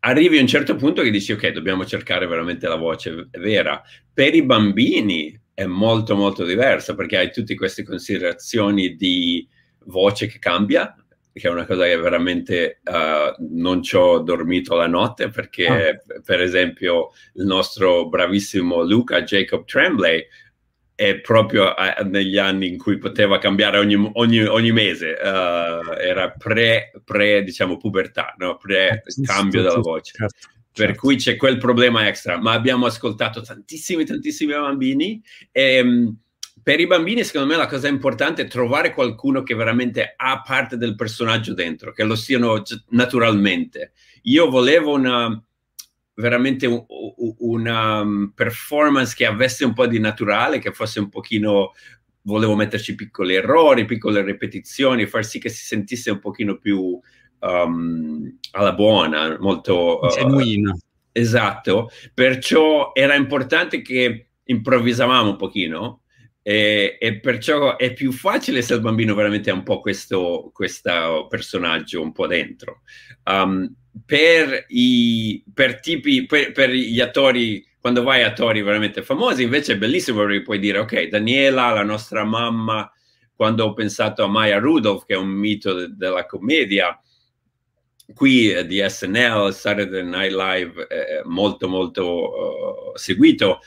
[0.00, 3.82] Arrivi a un certo punto che dici ok, dobbiamo cercare veramente la voce vera.
[4.12, 9.48] Per i bambini è molto molto diversa perché hai tutte queste considerazioni di
[9.86, 10.94] voce che cambia,
[11.34, 16.20] che è una cosa che veramente uh, non ci ho dormito la notte perché, ah.
[16.24, 20.24] per esempio, il nostro bravissimo Luca Jacob Tremblay
[20.94, 26.30] è proprio uh, negli anni in cui poteva cambiare ogni, ogni, ogni mese, uh, era
[26.30, 28.56] pre, pre, diciamo, pubertà, no?
[28.56, 30.12] pre cambio della voce.
[30.16, 30.36] Certo,
[30.74, 31.00] per certo.
[31.00, 35.20] cui c'è quel problema extra, ma abbiamo ascoltato tantissimi, tantissimi bambini
[35.50, 36.16] e um,
[36.64, 40.78] per i bambini, secondo me, la cosa importante è trovare qualcuno che veramente ha parte
[40.78, 43.92] del personaggio dentro, che lo siano naturalmente.
[44.22, 45.44] Io volevo una
[46.14, 46.82] veramente un,
[47.40, 51.74] una um, performance che avesse un po' di naturale, che fosse un pochino
[52.22, 56.98] volevo metterci piccoli errori, piccole ripetizioni, far sì che si sentisse un pochino più
[57.40, 60.72] um, alla buona, molto uh, genuino.
[60.72, 60.78] Uh,
[61.12, 66.03] esatto, perciò era importante che improvvisavamo un pochino
[66.46, 71.26] e, e, perciò è più facile se il bambino veramente ha un po' questo, questo
[71.26, 72.82] personaggio un po' dentro.
[73.24, 79.42] Um, per, i, per, tipi, per, per, gli attori, quando vai a attori veramente famosi,
[79.42, 82.92] invece è bellissimo perché puoi dire, ok, Daniela, la nostra mamma,
[83.34, 87.00] quando ho pensato a Maya Rudolph, che è un mito de- della commedia,
[88.14, 93.60] qui eh, di SNL, Saturday Night Live, eh, molto molto uh, seguito,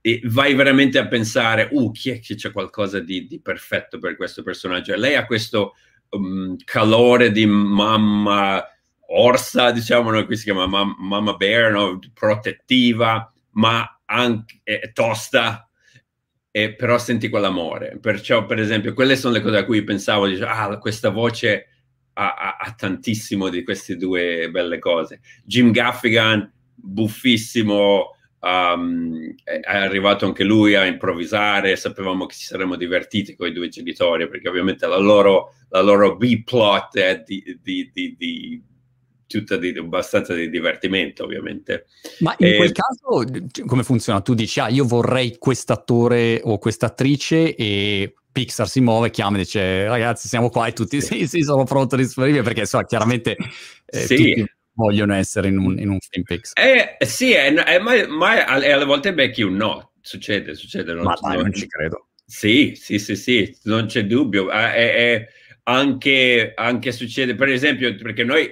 [0.00, 4.16] e vai veramente a pensare, uh, chi è che c'è qualcosa di, di perfetto per
[4.16, 4.96] questo personaggio?
[4.96, 5.74] Lei ha questo
[6.10, 8.64] um, calore di mamma
[9.12, 10.24] orsa, diciamo, no?
[10.24, 11.98] qui si chiama mam- mamma bear, no?
[12.14, 15.68] protettiva, ma anche eh, tosta,
[16.50, 17.98] e però senti quell'amore.
[18.00, 21.66] Perciò, per esempio, quelle sono le cose a cui pensavo, dicevo, ah, questa voce
[22.14, 25.20] ha, ha, ha tantissimo di queste due belle cose.
[25.44, 33.36] Jim Gaffigan, buffissimo, Um, è arrivato anche lui a improvvisare, sapevamo che ci saremmo divertiti
[33.36, 38.16] con i due genitori, perché ovviamente la loro, la loro B-plot è di, di, di,
[38.16, 38.62] di
[39.26, 41.86] tutta di, abbastanza di divertimento, ovviamente.
[42.20, 42.56] Ma in e...
[42.56, 43.24] quel caso
[43.66, 44.22] come funziona?
[44.22, 49.86] Tu dici, ah, io vorrei quest'attore o quest'attrice e Pixar si muove, chiama e dice,
[49.86, 53.36] ragazzi, siamo qua e tutti, sì, sì, sono pronto disponibile, perché so, chiaramente
[53.84, 54.16] eh, sì.
[54.16, 56.64] tutti vogliono essere in un, in un film Pixar.
[56.64, 60.92] Eh, sì, è, è, ma, ma alle volte becchi un no, succede, succede.
[60.92, 62.08] Non, ma dai, non, non ci credo.
[62.24, 64.50] Sì, sì, sì, sì, non c'è dubbio.
[64.50, 65.28] È, è,
[65.64, 68.50] anche, anche succede, per esempio, perché noi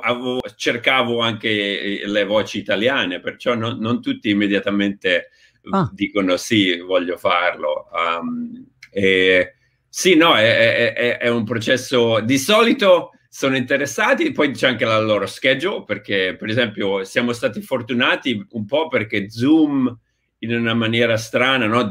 [0.00, 5.30] avevo, cercavo anche le voci italiane, perciò non, non tutti immediatamente
[5.70, 5.88] ah.
[5.92, 7.88] dicono sì, voglio farlo.
[7.92, 9.54] Um, e,
[9.88, 14.98] sì, no, è, è, è, un processo di solito sono interessati, poi c'è anche la
[14.98, 19.96] loro schedule, perché per esempio siamo stati fortunati un po' perché Zoom
[20.38, 21.88] in una maniera strana, no?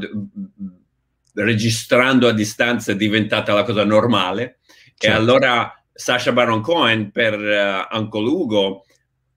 [1.35, 4.59] registrando a distanza è diventata la cosa normale
[4.97, 5.05] certo.
[5.05, 8.85] e allora Sasha Baron Cohen per uh, Uncle Ugo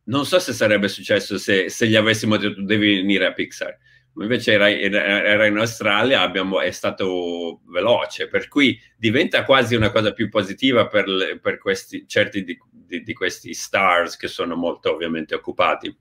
[0.05, 3.77] non so se sarebbe successo se, se gli avessimo detto devi venire a Pixar
[4.17, 10.13] invece era, era in Australia, abbiamo, è stato veloce, per cui diventa quasi una cosa
[10.13, 15.35] più positiva per, per questi, certi di, di, di, questi stars che sono molto ovviamente
[15.35, 15.97] occupati.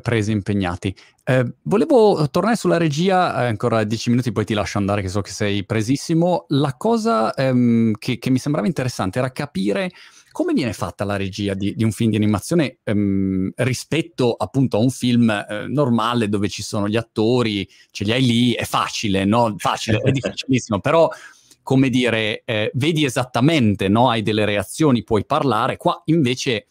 [0.00, 0.94] Presi, impegnati.
[1.24, 5.20] Eh, volevo tornare sulla regia, eh, ancora dieci minuti, poi ti lascio andare, che so
[5.20, 6.44] che sei presissimo.
[6.50, 9.90] La cosa ehm, che, che mi sembrava interessante era capire
[10.34, 14.80] come viene fatta la regia di, di un film di animazione ehm, rispetto appunto a
[14.80, 19.24] un film eh, normale dove ci sono gli attori, ce li hai lì, è facile,
[19.24, 19.54] no?
[19.58, 21.08] Facile, è difficilissimo, però
[21.62, 24.10] come dire, eh, vedi esattamente, no?
[24.10, 26.66] Hai delle reazioni, puoi parlare, qua invece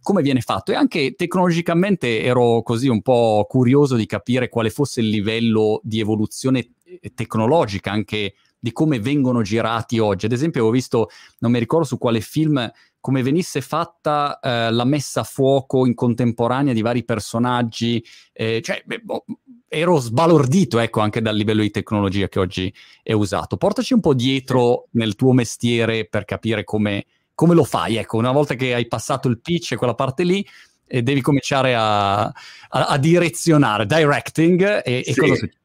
[0.00, 5.00] come viene fatto e anche tecnologicamente ero così un po' curioso di capire quale fosse
[5.00, 10.26] il livello di evoluzione eh, tecnologica anche di come vengono girati oggi.
[10.26, 14.84] Ad esempio, avevo visto, non mi ricordo su quale film, come venisse fatta eh, la
[14.84, 19.24] messa a fuoco in contemporanea di vari personaggi, eh, cioè beh, boh,
[19.68, 23.56] ero sbalordito ecco anche dal livello di tecnologia che oggi è usato.
[23.56, 27.96] Portaci un po' dietro nel tuo mestiere per capire come, come lo fai.
[27.96, 30.44] Ecco, una volta che hai passato il pitch e quella parte lì,
[30.88, 32.32] e devi cominciare a, a,
[32.68, 35.10] a direzionare, directing e, sì.
[35.10, 35.60] e cosa succede?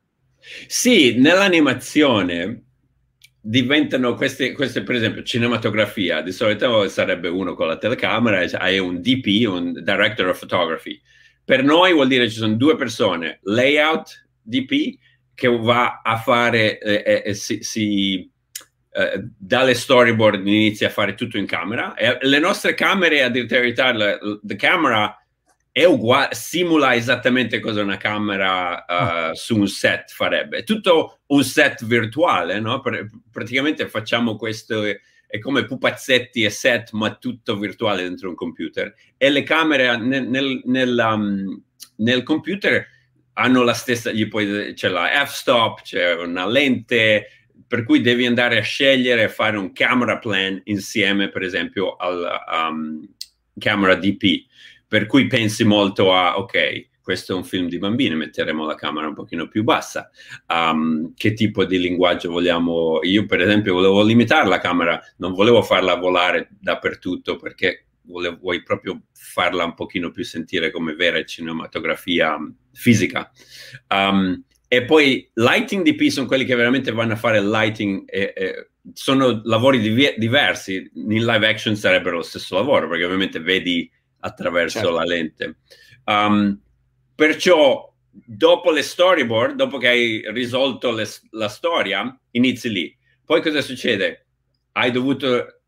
[0.67, 2.63] Sì, nell'animazione
[3.41, 6.21] diventano queste, queste, per esempio, cinematografia.
[6.21, 11.01] Di solito sarebbe uno con la telecamera, hai un DP, un Director of Photography.
[11.43, 14.97] Per noi vuol dire ci sono due persone, layout DP,
[15.33, 18.29] che va a fare, eh, eh, si, si
[18.93, 21.95] eh, dalle storyboard inizia a fare tutto in camera.
[21.95, 25.15] E le nostre camere, a dire la verità, la, la camera
[25.73, 30.57] è uguale, simula esattamente cosa una camera uh, su un set farebbe.
[30.57, 32.81] È tutto un set virtuale, no?
[32.81, 38.93] Pr- praticamente facciamo questo, è come pupazzetti e set, ma tutto virtuale dentro un computer.
[39.15, 41.63] E le camere nel, nel, nel, um,
[41.97, 42.85] nel computer
[43.33, 47.27] hanno la stessa, puoi, c'è la f-stop, c'è una lente,
[47.65, 52.29] per cui devi andare a scegliere e fare un camera plan insieme, per esempio, al
[52.51, 53.07] um,
[53.57, 54.49] camera DP
[54.91, 59.07] per cui pensi molto a, ok, questo è un film di bambini, metteremo la camera
[59.07, 60.09] un pochino più bassa.
[60.47, 62.99] Um, che tipo di linguaggio vogliamo?
[63.03, 68.63] Io, per esempio, volevo limitare la camera, non volevo farla volare dappertutto perché volevo, vuoi
[68.63, 72.37] proprio farla un pochino più sentire come vera cinematografia
[72.73, 73.31] fisica.
[73.87, 78.71] Um, e poi lighting DP sono quelli che veramente vanno a fare lighting e, e
[78.91, 80.91] sono lavori div- diversi.
[80.93, 83.89] In live action sarebbero lo stesso lavoro perché ovviamente vedi
[84.21, 84.95] attraverso certo.
[84.95, 85.57] la lente.
[86.05, 86.59] Um,
[87.13, 92.97] perciò, dopo le storyboard, dopo che hai risolto le, la storia, inizi lì.
[93.23, 94.25] Poi cosa succede?
[94.71, 95.61] Hai dovuto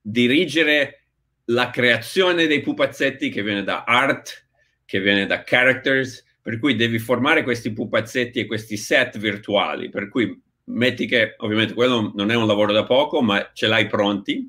[0.00, 1.06] dirigere
[1.46, 4.46] la creazione dei pupazzetti che viene da art,
[4.84, 10.08] che viene da characters, per cui devi formare questi pupazzetti e questi set virtuali, per
[10.08, 14.48] cui metti che ovviamente quello non è un lavoro da poco, ma ce l'hai pronti,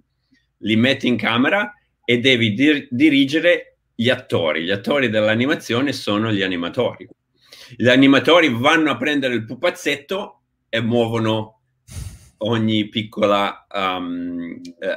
[0.60, 1.74] li metti in camera
[2.06, 4.64] e devi dir- dirigere gli attori.
[4.64, 7.08] Gli attori dell'animazione sono gli animatori.
[7.76, 11.62] Gli animatori vanno a prendere il pupazzetto e muovono
[12.40, 14.88] ogni piccola um, uh,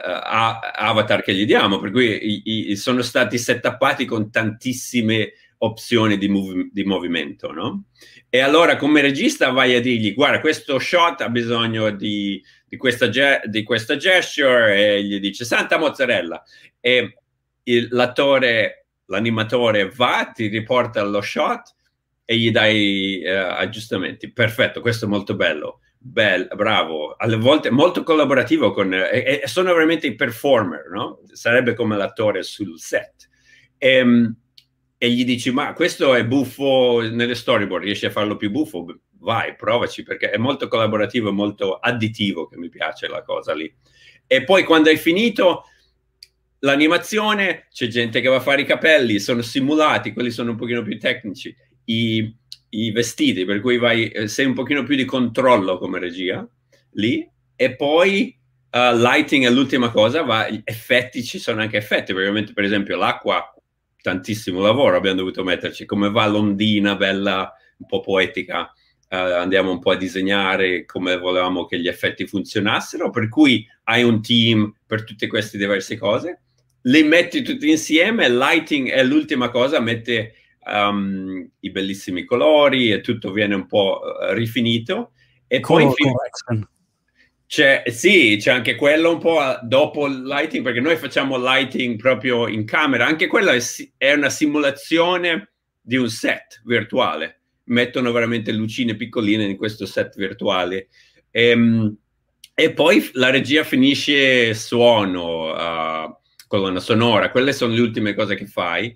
[0.74, 6.28] avatar che gli diamo, per cui i, i, sono stati settappati con tantissime opzioni di,
[6.28, 7.84] mov- di movimento, no?
[8.28, 13.08] E allora come regista vai a dirgli, guarda, questo shot ha bisogno di, di, questa,
[13.08, 16.42] ge- di questa gesture e gli dice, santa mozzarella,
[16.80, 17.18] e
[17.64, 21.74] il, l'attore, l'animatore va, ti riporta lo shot
[22.24, 24.32] e gli dai uh, aggiustamenti.
[24.32, 25.80] Perfetto, questo è molto bello.
[26.00, 31.20] Bello, bravo, alle volte molto collaborativo con, e, e sono veramente i performer, no?
[31.32, 33.28] Sarebbe come l'attore sul set.
[33.76, 34.36] E, ehm,
[34.98, 38.84] e gli dici, ma questo è buffo nelle storyboard, riesci a farlo più buffo?
[39.20, 43.72] Vai, provaci, perché è molto collaborativo, molto additivo, che mi piace la cosa lì.
[44.26, 45.64] E poi quando hai finito,
[46.60, 50.82] l'animazione, c'è gente che va a fare i capelli, sono simulati, quelli sono un pochino
[50.82, 52.36] più tecnici, i,
[52.70, 56.46] i vestiti, per cui vai, eh, sei un pochino più di controllo come regia
[56.92, 58.36] lì, e poi
[58.72, 63.52] uh, lighting è l'ultima cosa, va, effetti, ci sono anche effetti, ovviamente per esempio l'acqua,
[64.00, 68.72] tantissimo lavoro abbiamo dovuto metterci, come va l'ondina bella, un po' poetica,
[69.10, 74.02] uh, andiamo un po' a disegnare come volevamo che gli effetti funzionassero, per cui hai
[74.02, 76.40] un team per tutte queste diverse cose
[76.88, 80.34] le metti tutte insieme, lighting è l'ultima cosa, mette
[80.64, 85.12] um, i bellissimi colori e tutto viene un po' uh, rifinito.
[85.46, 86.68] E Color poi correction.
[87.48, 92.46] C'è, sì, c'è anche quello un po' dopo il lighting, perché noi facciamo lighting proprio
[92.46, 93.62] in camera, anche quella è,
[93.96, 97.40] è una simulazione di un set virtuale.
[97.64, 100.88] Mettono veramente lucine piccoline in questo set virtuale.
[101.30, 101.96] E, ehm,
[102.54, 106.16] e poi la regia finisce suono, uh,
[106.48, 108.94] colonna sonora, quelle sono le ultime cose che fai.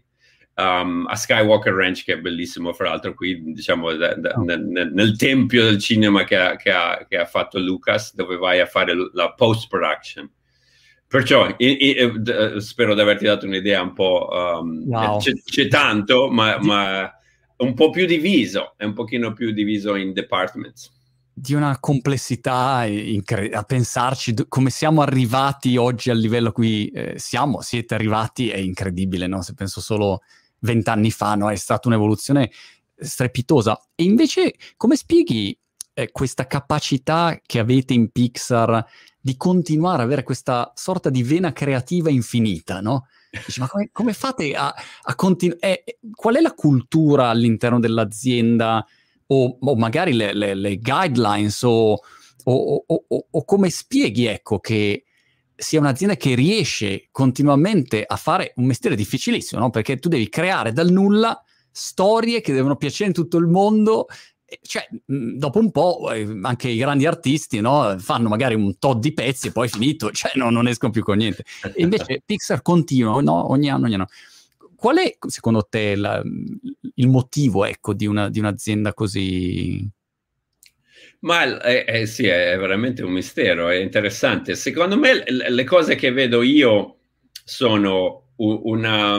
[0.54, 4.42] Um, a Skywalker Ranch, che è bellissimo, fra l'altro, qui diciamo da, da, oh.
[4.42, 8.60] nel, nel, tempio del cinema che ha, che, ha, che ha, fatto Lucas, dove vai
[8.60, 10.30] a fare la post-production.
[11.06, 14.28] Perciò i, i, eh, spero di averti dato un'idea un po'.
[14.30, 15.18] Um, wow.
[15.18, 17.10] c'è, c'è, tanto, ma, ma
[17.56, 21.00] un po' più diviso, è un pochino più diviso in departments
[21.34, 26.88] di una complessità incre- a pensarci d- come siamo arrivati oggi al livello a cui
[26.88, 29.40] eh, siamo, siete arrivati, è incredibile, no?
[29.40, 30.20] Se penso solo
[30.62, 31.50] vent'anni fa, no?
[31.50, 32.50] È stata un'evoluzione
[32.96, 33.80] strepitosa.
[33.94, 35.56] E invece, come spieghi
[35.94, 38.84] eh, questa capacità che avete in Pixar
[39.20, 43.06] di continuare ad avere questa sorta di vena creativa infinita, no?
[43.30, 45.84] Dici, ma come, come fate a, a continuare?
[45.84, 48.84] Eh, qual è la cultura all'interno dell'azienda
[49.26, 51.98] o, o magari le, le, le guidelines o,
[52.44, 55.04] o, o, come spieghi, ecco, che
[55.54, 59.70] sia un'azienda che riesce continuamente a fare un mestiere difficilissimo, no?
[59.70, 64.06] Perché tu devi creare dal nulla storie che devono piacere in tutto il mondo
[64.60, 69.12] cioè, dopo un po' eh, anche i grandi artisti no, fanno magari un tot di
[69.12, 71.44] pezzi e poi è finito, cioè no, non escono più con niente.
[71.74, 74.08] E invece Pixar continua no, ogni anno, ogni anno.
[74.76, 76.20] Qual è secondo te la,
[76.94, 79.88] il motivo ecco, di, una, di un'azienda così?
[81.22, 84.56] Ma eh, eh, sì, è veramente un mistero, è interessante.
[84.56, 86.98] Secondo me le cose che vedo io
[87.44, 89.18] sono una,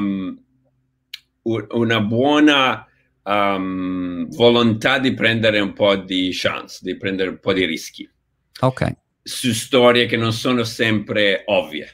[1.43, 2.85] una buona
[3.23, 8.09] um, volontà di prendere un po' di chance, di prendere un po' di rischi.
[8.59, 8.91] Ok.
[9.21, 11.87] Su storie che non sono sempre ovvie.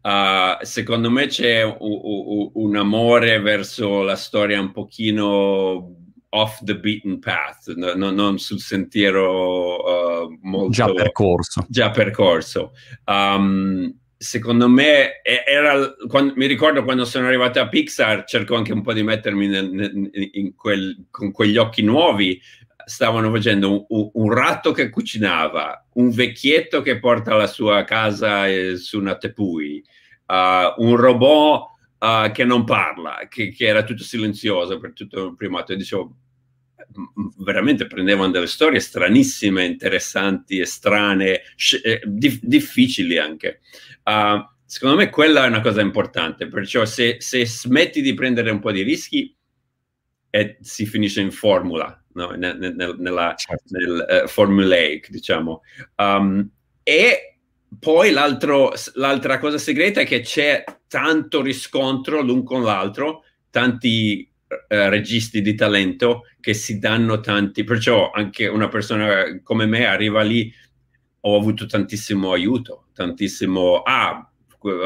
[0.00, 6.03] Uh, secondo me c'è u- u- un amore verso la storia un pochino
[6.34, 10.70] off the beaten path, no, no, non sul sentiero uh, molto...
[10.70, 11.64] Già percorso.
[11.68, 12.72] Già percorso.
[13.06, 18.82] Um, secondo me era quando, mi ricordo quando sono arrivato a Pixar cerco anche un
[18.82, 22.40] po' di mettermi nel, nel, quel, con quegli occhi nuovi
[22.86, 28.76] stavano facendo un, un, ratto che cucinava un vecchietto che porta la sua casa eh,
[28.76, 29.84] su una tepui
[30.26, 31.62] uh, un robot
[31.98, 36.16] uh, che non parla che, che, era tutto silenzioso per tutto il primato e dicevo
[37.38, 41.42] veramente prendevano delle storie stranissime, interessanti strane,
[41.82, 43.60] eh, dif- difficili anche.
[44.04, 48.60] Uh, secondo me quella è una cosa importante, perciò se, se, smetti di prendere un
[48.60, 49.34] po' di rischi
[50.30, 52.30] e si finisce in formula, no?
[52.30, 53.64] nel, nel, nella, certo.
[53.68, 55.62] nel uh, formulaic, diciamo.
[55.96, 56.50] Um,
[56.82, 57.38] e
[57.78, 64.28] poi l'altra cosa segreta è che c'è tanto riscontro l'un con l'altro, tanti
[64.68, 70.22] uh, registi di talento che si danno tanti, perciò anche una persona come me arriva
[70.22, 70.52] lì,
[71.26, 74.26] ho avuto tantissimo aiuto tantissimo, ah,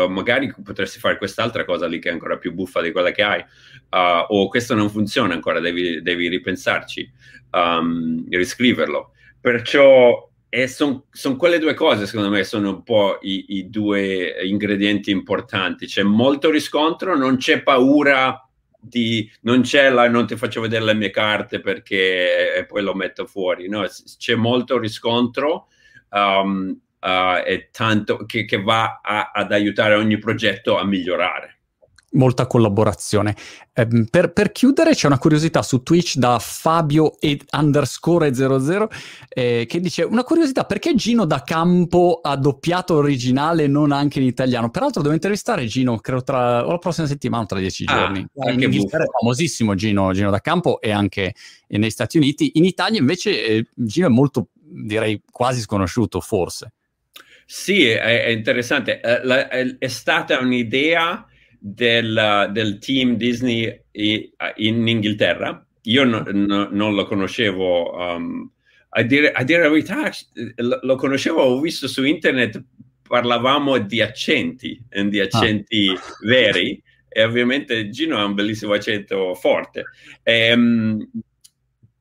[0.09, 3.41] magari potresti fare quest'altra cosa lì che è ancora più buffa di quella che hai,
[3.41, 7.13] uh, o questo non funziona ancora, devi, devi ripensarci,
[7.53, 9.13] um, riscriverlo.
[9.41, 10.27] Perciò
[10.67, 15.87] sono son quelle due cose, secondo me, sono un po' i, i, due ingredienti importanti.
[15.87, 18.48] C'è molto riscontro, non c'è paura
[18.79, 19.31] di...
[19.43, 23.27] non c'è la non ti faccio vedere le mie carte perché e poi lo metto
[23.27, 23.87] fuori, no?
[24.19, 25.69] C'è molto riscontro
[26.11, 31.58] um, uh, e tanto che, che va a, ad aiutare ogni progetto a migliorare
[32.19, 33.35] molta collaborazione.
[33.73, 38.91] Eh, per, per, chiudere c'è una curiosità su Twitch da Fabio ed underscore 00
[39.29, 44.19] eh, che dice una curiosità perché Gino da Campo ha doppiato l'originale e non anche
[44.19, 44.71] in italiano?
[44.71, 48.27] Peraltro devo intervistare Gino credo tra la prossima settimana tra dieci ah, giorni.
[48.53, 51.35] In Inghilterra è famosissimo Gino, Gino da Campo e anche
[51.69, 52.53] negli Stati Uniti.
[52.55, 56.73] In Italia invece eh, Gino è molto direi quasi sconosciuto forse.
[57.51, 59.01] Sì, è, è interessante.
[59.01, 61.27] È, eh, è, è, stata un'idea
[61.59, 65.65] del, del team Disney in Inghilterra.
[65.83, 67.95] Io no, no, non lo conoscevo.
[67.95, 68.51] Um,
[68.91, 70.11] a, dire, a, dire, la verità,
[70.83, 72.63] lo, conoscevo, ho visto su internet,
[73.07, 76.01] parlavamo di accenti, di accenti ah.
[76.25, 76.83] veri.
[77.11, 79.85] E ovviamente Gino ha un bellissimo accento forte.
[80.23, 81.09] E, um,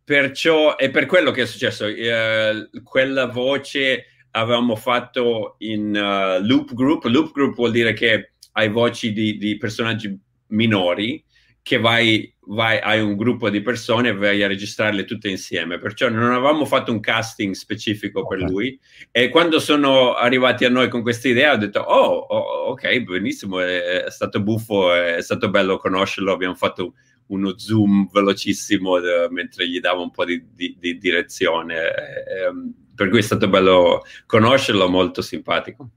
[0.03, 1.85] perciò è per quello che è successo.
[1.85, 7.05] Uh, quella voce avevamo fatto in uh, loop group.
[7.05, 11.23] Loop group vuol dire che hai voci di, di personaggi minori
[11.61, 15.77] che vai, vai, hai un gruppo di persone e vai a registrarle tutte insieme.
[15.77, 18.39] Perciò non avevamo fatto un casting specifico okay.
[18.39, 18.79] per lui.
[19.11, 23.59] E quando sono arrivati a noi con questa idea, ho detto: Oh, oh ok, benissimo,
[23.59, 26.31] è, è, stato buffo, è stato bello conoscerlo.
[26.31, 26.93] Abbiamo fatto
[27.27, 31.75] uno zoom velocissimo de, eh, mentre gli davo un po' di, di, di direzione.
[31.75, 35.89] E, ehm, per cui è stato bello conoscerlo, molto simpatico.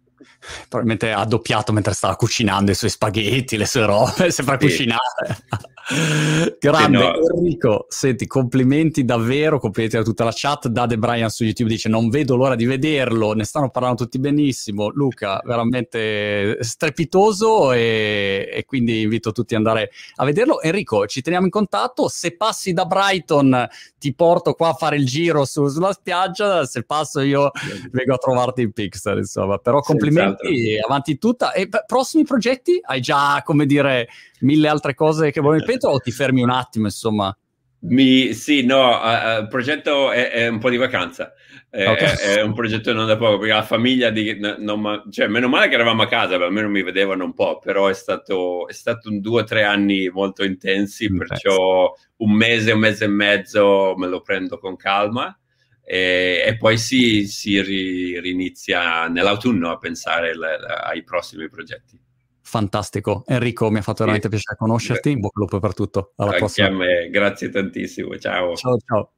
[0.68, 4.66] Probabilmente ha doppiato mentre stava cucinando i suoi spaghetti, le sue robe, sembra sì.
[4.66, 5.44] cucinare.
[6.60, 7.12] Grande no.
[7.34, 10.68] Enrico, senti, complimenti davvero, complimenti a tutta la chat.
[10.68, 14.88] Dade Brian su YouTube dice non vedo l'ora di vederlo, ne stanno parlando tutti benissimo.
[14.90, 20.60] Luca, veramente strepitoso e, e quindi invito tutti ad andare a vederlo.
[20.60, 23.68] Enrico, ci teniamo in contatto, se passi da Brighton
[23.98, 27.50] ti porto qua a fare il giro su, sulla spiaggia, se passo io
[27.90, 29.58] vengo a trovarti in Pixar, insomma.
[29.58, 31.52] Però complimenti, avanti tutta.
[31.52, 32.78] E prossimi progetti?
[32.80, 34.08] Hai già, come dire
[34.40, 37.36] mille altre cose che vuoi ripetere o ti fermi un attimo, insomma?
[37.82, 41.32] Mi, sì, no, uh, il progetto è, è, un po' di vacanza,
[41.70, 42.16] è, okay.
[42.16, 45.76] è, un progetto non da poco, perché la famiglia, di, non, cioè, meno male che
[45.76, 49.40] eravamo a casa, almeno mi vedevano un po', però è stato, è stato un due
[49.40, 54.20] o tre anni molto intensi, mm, perciò un mese, un mese e mezzo me lo
[54.20, 55.34] prendo con calma
[55.82, 61.98] e, e poi si, si ri, rinizia nell'autunno a pensare le, le, ai prossimi progetti.
[62.50, 63.22] Fantastico.
[63.28, 65.12] Enrico, mi ha fatto veramente piacere conoscerti.
[65.12, 66.14] In bocca al lupo per tutto.
[66.16, 66.66] Alla Anche prossima.
[66.66, 68.18] a me, grazie tantissimo.
[68.18, 68.56] Ciao.
[68.56, 69.12] Ciao, ciao.